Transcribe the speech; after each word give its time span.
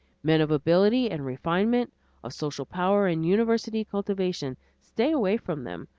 Men 0.23 0.41
of 0.41 0.49
ability 0.49 1.11
and 1.11 1.23
refinement, 1.23 1.93
of 2.23 2.33
social 2.33 2.65
power 2.65 3.05
and 3.05 3.23
university 3.23 3.85
cultivation, 3.85 4.57
stay 4.79 5.11
away 5.11 5.37
from 5.37 5.63
them. 5.63 5.89